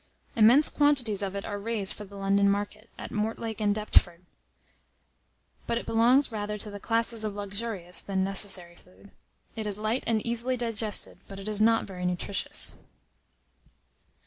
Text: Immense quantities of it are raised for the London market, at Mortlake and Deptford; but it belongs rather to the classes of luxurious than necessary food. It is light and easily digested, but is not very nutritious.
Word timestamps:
Immense 0.35 0.67
quantities 0.67 1.21
of 1.21 1.35
it 1.35 1.45
are 1.45 1.59
raised 1.59 1.93
for 1.93 2.05
the 2.05 2.15
London 2.15 2.49
market, 2.49 2.89
at 2.97 3.11
Mortlake 3.11 3.61
and 3.61 3.75
Deptford; 3.75 4.25
but 5.67 5.77
it 5.77 5.85
belongs 5.85 6.31
rather 6.31 6.57
to 6.57 6.71
the 6.71 6.79
classes 6.79 7.23
of 7.23 7.35
luxurious 7.35 8.01
than 8.01 8.23
necessary 8.23 8.75
food. 8.75 9.11
It 9.55 9.67
is 9.67 9.77
light 9.77 10.03
and 10.07 10.19
easily 10.25 10.57
digested, 10.57 11.19
but 11.27 11.37
is 11.47 11.61
not 11.61 11.85
very 11.85 12.07
nutritious. 12.07 12.79